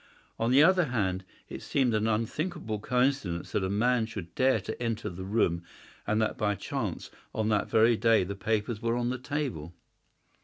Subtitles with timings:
[0.39, 4.81] On the other hand, it seemed an unthinkable coincidence that a man should dare to
[4.81, 5.61] enter the room,
[6.07, 9.75] and that by chance on that very day the papers were on the table.